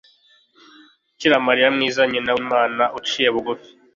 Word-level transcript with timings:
Bikira 1.09 1.37
Mariya 1.47 1.67
mwiza 1.75 2.01
nyina 2.11 2.31
w'Imana 2.35 2.83
uciye 2.97 3.29
bugufi 3.35 3.69